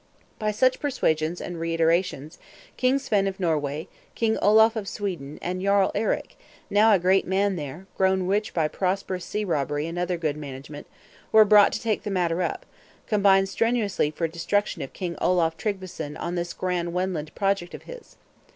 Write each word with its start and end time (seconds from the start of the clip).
By 0.39 0.49
such 0.49 0.79
persuasions 0.79 1.39
and 1.39 1.59
reiterations, 1.59 2.39
King 2.75 2.97
Svein 2.97 3.27
of 3.27 3.37
Denmark, 3.37 3.85
King 4.15 4.35
Olaf 4.41 4.75
of 4.75 4.87
Sweden, 4.87 5.37
and 5.43 5.61
Jarl 5.61 5.91
Eric, 5.93 6.39
now 6.71 6.91
a 6.91 6.97
great 6.97 7.27
man 7.27 7.55
there, 7.55 7.85
grown 7.97 8.25
rich 8.25 8.51
by 8.51 8.67
prosperous 8.67 9.23
sea 9.23 9.45
robbery 9.45 9.85
and 9.85 9.99
other 9.99 10.17
good 10.17 10.37
management, 10.37 10.87
were 11.31 11.45
brought 11.45 11.71
to 11.73 11.79
take 11.79 12.01
the 12.01 12.09
matter 12.09 12.41
up, 12.41 12.61
and 12.63 13.09
combine 13.09 13.45
strenuously 13.45 14.09
for 14.09 14.27
destruction 14.27 14.81
of 14.81 14.91
King 14.91 15.15
Olaf 15.21 15.55
Tryggveson 15.55 16.17
on 16.17 16.33
this 16.33 16.53
grand 16.53 16.93
Wendland 16.93 17.27
expedition 17.37 17.75
of 17.75 17.83
his. 17.83 18.17